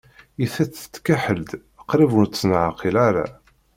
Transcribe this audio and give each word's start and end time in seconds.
I 0.43 0.45
tiṭ 0.53 0.73
tkeḥḥel-d, 0.93 1.51
qrib 1.89 2.11
ur 2.19 2.25
tt-neɛqil 2.27 2.95
ara. 3.07 3.25